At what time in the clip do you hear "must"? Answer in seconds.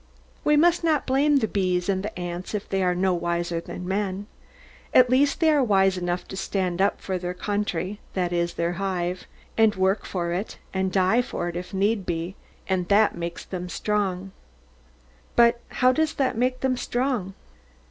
0.57-0.83